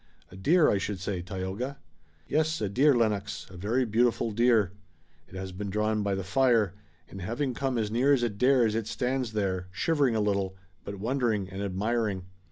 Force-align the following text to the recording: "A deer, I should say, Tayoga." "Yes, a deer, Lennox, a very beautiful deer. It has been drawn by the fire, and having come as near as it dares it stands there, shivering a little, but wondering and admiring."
"A 0.31 0.35
deer, 0.35 0.67
I 0.67 0.79
should 0.79 0.99
say, 0.99 1.21
Tayoga." 1.21 1.77
"Yes, 2.27 2.59
a 2.59 2.67
deer, 2.67 2.95
Lennox, 2.97 3.45
a 3.51 3.55
very 3.55 3.85
beautiful 3.85 4.31
deer. 4.31 4.71
It 5.27 5.35
has 5.35 5.51
been 5.51 5.69
drawn 5.69 6.01
by 6.01 6.15
the 6.15 6.23
fire, 6.23 6.73
and 7.07 7.21
having 7.21 7.53
come 7.53 7.77
as 7.77 7.91
near 7.91 8.11
as 8.11 8.23
it 8.23 8.39
dares 8.39 8.73
it 8.73 8.87
stands 8.87 9.33
there, 9.33 9.67
shivering 9.71 10.15
a 10.15 10.19
little, 10.19 10.55
but 10.83 10.95
wondering 10.95 11.49
and 11.49 11.61
admiring." 11.61 12.25